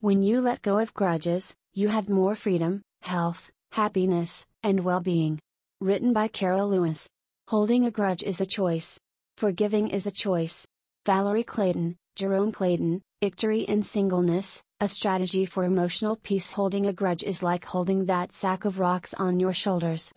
[0.00, 5.40] When you let go of grudges, you have more freedom, health, happiness, and well being.
[5.80, 7.08] Written by Carol Lewis.
[7.48, 9.00] Holding a grudge is a choice.
[9.38, 10.64] Forgiving is a choice.
[11.04, 16.52] Valerie Clayton, Jerome Clayton, Victory in Singleness, a strategy for emotional peace.
[16.52, 20.12] Holding a grudge is like holding that sack of rocks on your shoulders.